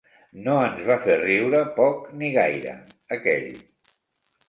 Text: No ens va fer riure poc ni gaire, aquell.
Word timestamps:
No 0.45 0.55
ens 0.69 0.81
va 0.87 0.95
fer 1.03 1.17
riure 1.25 1.61
poc 1.77 2.09
ni 2.17 2.33
gaire, 2.41 2.77
aquell. 3.19 3.51